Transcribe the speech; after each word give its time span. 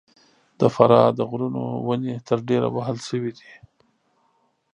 د 0.59 0.61
فراه 0.75 1.09
د 1.17 1.19
غرونو 1.29 1.63
ونې 1.85 2.15
تر 2.27 2.37
ډېره 2.49 2.67
وهل 2.75 2.97
سوي 3.07 3.31
دي. 3.39 3.51